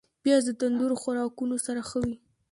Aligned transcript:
پیاز 0.23 0.43
د 0.47 0.51
تندور 0.59 0.91
خوراکونو 1.01 1.55
سره 1.65 1.81
ښه 1.89 1.99
وي 2.05 2.15